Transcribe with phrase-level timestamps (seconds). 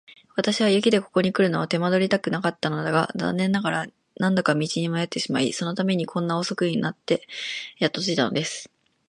[0.35, 7.21] 私は雪でここにくるのを手間取りたくなかったのだが、残念ながら何度か道に迷ってしまい、そのためにこんなに遅くなって
[7.77, 8.71] やっと着いたのです。